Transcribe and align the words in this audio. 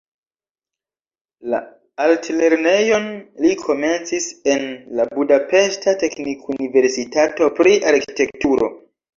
La 1.53 1.59
altlernejon 2.05 3.05
li 3.45 3.51
komencis 3.65 4.27
en 4.55 4.65
la 5.01 5.05
budapeŝta 5.19 5.95
teknikuniversitato 6.05 7.55
pri 7.61 7.77
arkitekturo. 7.95 8.73